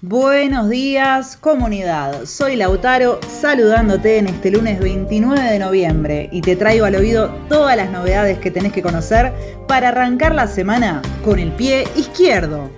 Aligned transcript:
Buenos 0.00 0.70
días, 0.70 1.36
comunidad. 1.36 2.24
Soy 2.24 2.54
Lautaro 2.54 3.18
saludándote 3.28 4.18
en 4.18 4.28
este 4.28 4.52
lunes 4.52 4.78
29 4.78 5.42
de 5.42 5.58
noviembre 5.58 6.28
y 6.30 6.40
te 6.40 6.54
traigo 6.54 6.84
al 6.84 6.94
oído 6.94 7.34
todas 7.48 7.76
las 7.76 7.90
novedades 7.90 8.38
que 8.38 8.52
tenés 8.52 8.72
que 8.72 8.80
conocer 8.80 9.32
para 9.66 9.88
arrancar 9.88 10.36
la 10.36 10.46
semana 10.46 11.02
con 11.24 11.40
el 11.40 11.50
pie 11.50 11.84
izquierdo. 11.96 12.70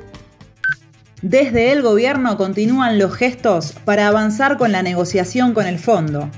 Desde 1.20 1.72
el 1.72 1.82
gobierno 1.82 2.38
continúan 2.38 2.98
los 2.98 3.12
gestos 3.12 3.74
para 3.84 4.08
avanzar 4.08 4.56
con 4.56 4.72
la 4.72 4.82
negociación 4.82 5.52
con 5.52 5.66
el 5.66 5.78
fondo. 5.78 6.30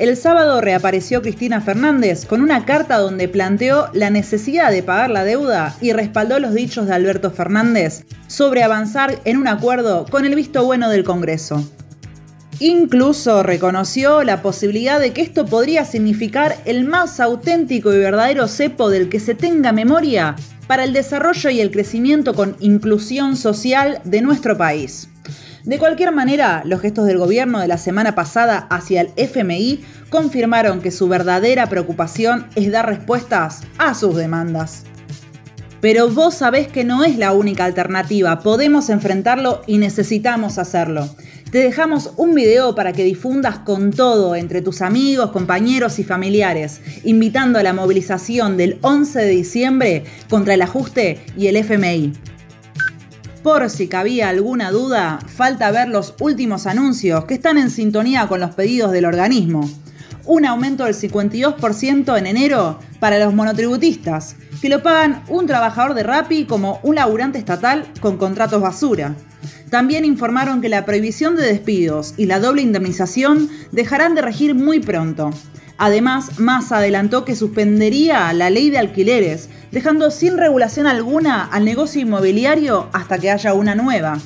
El 0.00 0.16
sábado 0.16 0.62
reapareció 0.62 1.20
Cristina 1.20 1.60
Fernández 1.60 2.24
con 2.24 2.40
una 2.40 2.64
carta 2.64 2.96
donde 2.96 3.28
planteó 3.28 3.90
la 3.92 4.08
necesidad 4.08 4.70
de 4.70 4.82
pagar 4.82 5.10
la 5.10 5.24
deuda 5.24 5.76
y 5.82 5.92
respaldó 5.92 6.38
los 6.38 6.54
dichos 6.54 6.86
de 6.86 6.94
Alberto 6.94 7.30
Fernández 7.30 8.06
sobre 8.26 8.62
avanzar 8.62 9.20
en 9.26 9.36
un 9.36 9.46
acuerdo 9.46 10.06
con 10.10 10.24
el 10.24 10.34
visto 10.34 10.64
bueno 10.64 10.88
del 10.88 11.04
Congreso. 11.04 11.62
Incluso 12.60 13.42
reconoció 13.42 14.22
la 14.22 14.40
posibilidad 14.40 14.98
de 14.98 15.12
que 15.12 15.20
esto 15.20 15.44
podría 15.44 15.84
significar 15.84 16.56
el 16.64 16.84
más 16.84 17.20
auténtico 17.20 17.92
y 17.92 17.98
verdadero 17.98 18.48
cepo 18.48 18.88
del 18.88 19.10
que 19.10 19.20
se 19.20 19.34
tenga 19.34 19.72
memoria 19.72 20.34
para 20.66 20.84
el 20.84 20.94
desarrollo 20.94 21.50
y 21.50 21.60
el 21.60 21.70
crecimiento 21.70 22.32
con 22.32 22.56
inclusión 22.60 23.36
social 23.36 24.00
de 24.04 24.22
nuestro 24.22 24.56
país. 24.56 25.10
De 25.64 25.78
cualquier 25.78 26.12
manera, 26.12 26.62
los 26.64 26.80
gestos 26.80 27.06
del 27.06 27.18
gobierno 27.18 27.60
de 27.60 27.68
la 27.68 27.76
semana 27.76 28.14
pasada 28.14 28.66
hacia 28.70 29.02
el 29.02 29.10
FMI 29.16 29.84
confirmaron 30.08 30.80
que 30.80 30.90
su 30.90 31.06
verdadera 31.06 31.68
preocupación 31.68 32.46
es 32.54 32.72
dar 32.72 32.86
respuestas 32.86 33.60
a 33.76 33.94
sus 33.94 34.16
demandas. 34.16 34.84
Pero 35.82 36.08
vos 36.08 36.34
sabés 36.34 36.68
que 36.68 36.84
no 36.84 37.04
es 37.04 37.18
la 37.18 37.32
única 37.32 37.66
alternativa, 37.66 38.40
podemos 38.40 38.88
enfrentarlo 38.88 39.60
y 39.66 39.78
necesitamos 39.78 40.58
hacerlo. 40.58 41.08
Te 41.50 41.58
dejamos 41.58 42.12
un 42.16 42.34
video 42.34 42.74
para 42.74 42.92
que 42.92 43.04
difundas 43.04 43.58
con 43.58 43.90
todo 43.90 44.36
entre 44.36 44.62
tus 44.62 44.82
amigos, 44.82 45.30
compañeros 45.30 45.98
y 45.98 46.04
familiares, 46.04 46.80
invitando 47.04 47.58
a 47.58 47.62
la 47.62 47.72
movilización 47.72 48.56
del 48.56 48.78
11 48.82 49.18
de 49.18 49.28
diciembre 49.28 50.04
contra 50.28 50.54
el 50.54 50.62
ajuste 50.62 51.18
y 51.36 51.48
el 51.48 51.56
FMI. 51.56 52.12
Por 53.42 53.70
si 53.70 53.88
cabía 53.88 54.28
alguna 54.28 54.70
duda, 54.70 55.18
falta 55.26 55.70
ver 55.70 55.88
los 55.88 56.14
últimos 56.20 56.66
anuncios 56.66 57.24
que 57.24 57.34
están 57.34 57.56
en 57.56 57.70
sintonía 57.70 58.26
con 58.26 58.38
los 58.38 58.54
pedidos 58.54 58.92
del 58.92 59.06
organismo. 59.06 59.70
Un 60.26 60.44
aumento 60.44 60.84
del 60.84 60.94
52% 60.94 62.18
en 62.18 62.26
enero 62.26 62.78
para 62.98 63.18
los 63.18 63.32
monotributistas, 63.32 64.36
que 64.60 64.68
lo 64.68 64.82
pagan 64.82 65.22
un 65.28 65.46
trabajador 65.46 65.94
de 65.94 66.02
Rappi 66.02 66.44
como 66.44 66.80
un 66.82 66.96
laburante 66.96 67.38
estatal 67.38 67.86
con 68.00 68.18
contratos 68.18 68.60
basura. 68.60 69.14
También 69.70 70.04
informaron 70.04 70.60
que 70.60 70.68
la 70.68 70.84
prohibición 70.84 71.34
de 71.34 71.46
despidos 71.46 72.12
y 72.18 72.26
la 72.26 72.40
doble 72.40 72.60
indemnización 72.60 73.48
dejarán 73.72 74.14
de 74.14 74.20
regir 74.20 74.54
muy 74.54 74.80
pronto. 74.80 75.30
Además, 75.78 76.38
Massa 76.38 76.76
adelantó 76.76 77.24
que 77.24 77.34
suspendería 77.34 78.30
la 78.34 78.50
ley 78.50 78.68
de 78.68 78.76
alquileres, 78.76 79.48
dejando 79.72 80.10
sin 80.10 80.36
regulación 80.38 80.86
alguna 80.86 81.44
al 81.44 81.64
negocio 81.64 82.00
inmobiliario 82.00 82.88
hasta 82.92 83.18
que 83.18 83.30
haya 83.30 83.54
una 83.54 83.74
nueva. 83.74 84.18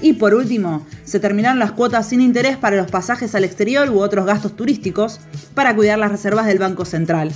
Y 0.00 0.14
por 0.14 0.34
último, 0.34 0.86
se 1.04 1.20
terminaron 1.20 1.58
las 1.58 1.72
cuotas 1.72 2.08
sin 2.08 2.20
interés 2.20 2.56
para 2.56 2.76
los 2.76 2.90
pasajes 2.90 3.34
al 3.34 3.44
exterior 3.44 3.90
u 3.90 4.00
otros 4.00 4.26
gastos 4.26 4.56
turísticos 4.56 5.20
para 5.54 5.74
cuidar 5.74 5.98
las 5.98 6.10
reservas 6.10 6.46
del 6.46 6.58
Banco 6.58 6.84
Central. 6.84 7.32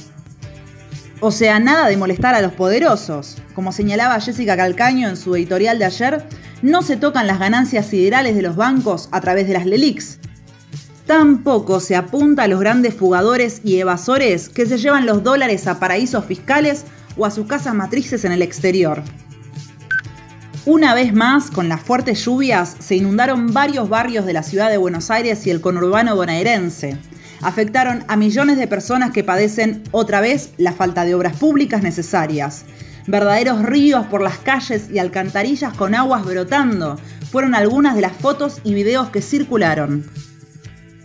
O 1.20 1.30
sea, 1.30 1.58
nada 1.58 1.88
de 1.88 1.96
molestar 1.96 2.34
a 2.34 2.42
los 2.42 2.52
poderosos. 2.52 3.36
Como 3.54 3.72
señalaba 3.72 4.20
Jessica 4.20 4.56
Calcaño 4.56 5.08
en 5.08 5.16
su 5.16 5.34
editorial 5.36 5.78
de 5.78 5.84
ayer, 5.84 6.24
no 6.62 6.82
se 6.82 6.96
tocan 6.96 7.26
las 7.26 7.38
ganancias 7.38 7.86
siderales 7.86 8.34
de 8.34 8.42
los 8.42 8.56
bancos 8.56 9.08
a 9.12 9.20
través 9.20 9.46
de 9.46 9.54
las 9.54 9.66
LELIX, 9.66 10.18
Tampoco 11.06 11.80
se 11.80 11.96
apunta 11.96 12.44
a 12.44 12.48
los 12.48 12.60
grandes 12.60 12.94
fugadores 12.94 13.60
y 13.62 13.78
evasores 13.78 14.48
que 14.48 14.64
se 14.64 14.78
llevan 14.78 15.04
los 15.04 15.22
dólares 15.22 15.66
a 15.66 15.78
paraísos 15.78 16.24
fiscales 16.24 16.86
o 17.16 17.26
a 17.26 17.30
sus 17.30 17.46
casas 17.46 17.74
matrices 17.74 18.24
en 18.24 18.32
el 18.32 18.42
exterior. 18.42 19.02
Una 20.66 20.94
vez 20.94 21.12
más, 21.12 21.50
con 21.50 21.68
las 21.68 21.82
fuertes 21.82 22.24
lluvias, 22.24 22.76
se 22.78 22.96
inundaron 22.96 23.52
varios 23.52 23.88
barrios 23.90 24.24
de 24.24 24.32
la 24.32 24.42
ciudad 24.42 24.70
de 24.70 24.78
Buenos 24.78 25.10
Aires 25.10 25.46
y 25.46 25.50
el 25.50 25.60
conurbano 25.60 26.16
bonaerense. 26.16 26.96
Afectaron 27.42 28.02
a 28.08 28.16
millones 28.16 28.56
de 28.56 28.66
personas 28.66 29.10
que 29.10 29.22
padecen 29.22 29.82
otra 29.90 30.22
vez 30.22 30.52
la 30.56 30.72
falta 30.72 31.04
de 31.04 31.14
obras 31.14 31.36
públicas 31.36 31.82
necesarias. 31.82 32.64
Verdaderos 33.06 33.62
ríos 33.62 34.06
por 34.06 34.22
las 34.22 34.38
calles 34.38 34.88
y 34.90 34.98
alcantarillas 34.98 35.74
con 35.74 35.94
aguas 35.94 36.24
brotando 36.24 36.98
fueron 37.30 37.54
algunas 37.54 37.94
de 37.94 38.00
las 38.00 38.12
fotos 38.12 38.60
y 38.64 38.72
videos 38.72 39.10
que 39.10 39.20
circularon. 39.20 40.06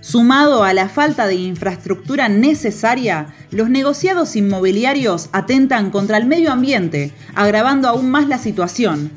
Sumado 0.02 0.64
a 0.64 0.74
la 0.74 0.88
falta 0.88 1.28
de 1.28 1.36
infraestructura 1.36 2.30
necesaria, 2.30 3.28
los 3.52 3.70
negociados 3.70 4.38
inmobiliarios 4.38 5.30
atentan 5.34 5.92
contra 5.92 6.18
el 6.18 6.26
medio 6.26 6.54
ambiente, 6.54 7.12
agravando 7.36 7.90
aún 7.90 8.10
más 8.10 8.28
la 8.28 8.38
situación. 8.38 9.12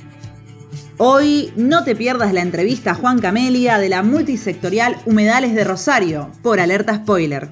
Hoy 0.98 1.52
no 1.56 1.84
te 1.84 1.94
pierdas 1.94 2.32
la 2.32 2.42
entrevista 2.42 2.92
a 2.92 2.94
Juan 2.94 3.20
Camelia 3.20 3.78
de 3.78 3.88
la 3.88 4.02
multisectorial 4.02 4.96
Humedales 5.06 5.54
de 5.54 5.64
Rosario, 5.64 6.30
por 6.42 6.58
alerta 6.58 6.96
spoiler. 6.96 7.48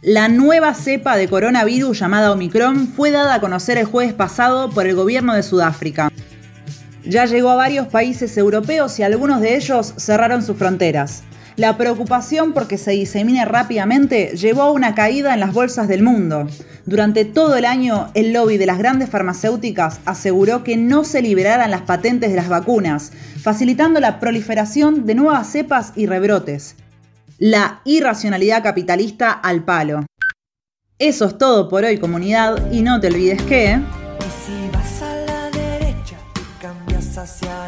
La 0.00 0.28
nueva 0.28 0.74
cepa 0.74 1.16
de 1.16 1.28
coronavirus 1.28 1.98
llamada 1.98 2.32
Omicron 2.32 2.88
fue 2.88 3.10
dada 3.10 3.34
a 3.34 3.40
conocer 3.40 3.76
el 3.76 3.84
jueves 3.84 4.14
pasado 4.14 4.70
por 4.70 4.86
el 4.86 4.94
gobierno 4.94 5.34
de 5.34 5.42
Sudáfrica. 5.42 6.10
Ya 7.04 7.26
llegó 7.26 7.50
a 7.50 7.56
varios 7.56 7.88
países 7.88 8.36
europeos 8.38 8.98
y 8.98 9.02
algunos 9.02 9.40
de 9.40 9.56
ellos 9.56 9.94
cerraron 9.98 10.42
sus 10.42 10.56
fronteras. 10.56 11.24
La 11.58 11.76
preocupación 11.76 12.52
porque 12.52 12.78
se 12.78 12.92
disemine 12.92 13.44
rápidamente 13.44 14.36
llevó 14.36 14.62
a 14.62 14.70
una 14.70 14.94
caída 14.94 15.34
en 15.34 15.40
las 15.40 15.52
bolsas 15.52 15.88
del 15.88 16.04
mundo. 16.04 16.46
Durante 16.86 17.24
todo 17.24 17.56
el 17.56 17.64
año, 17.64 18.12
el 18.14 18.32
lobby 18.32 18.58
de 18.58 18.66
las 18.66 18.78
grandes 18.78 19.10
farmacéuticas 19.10 19.98
aseguró 20.04 20.62
que 20.62 20.76
no 20.76 21.02
se 21.02 21.20
liberaran 21.20 21.72
las 21.72 21.82
patentes 21.82 22.30
de 22.30 22.36
las 22.36 22.48
vacunas, 22.48 23.10
facilitando 23.42 23.98
la 23.98 24.20
proliferación 24.20 25.04
de 25.04 25.16
nuevas 25.16 25.50
cepas 25.50 25.92
y 25.96 26.06
rebrotes. 26.06 26.76
La 27.38 27.80
irracionalidad 27.84 28.62
capitalista 28.62 29.32
al 29.32 29.64
palo. 29.64 30.06
Eso 31.00 31.24
es 31.24 31.38
todo 31.38 31.68
por 31.68 31.82
hoy 31.82 31.98
comunidad 31.98 32.70
y 32.70 32.82
no 32.82 33.00
te 33.00 33.08
olvides 33.08 33.42
que... 33.42 33.80
si 34.46 34.70
vas 34.72 35.02
a 35.02 35.12
la 35.26 35.50
derecha, 35.50 36.16
cambias 36.60 37.18
hacia 37.18 37.58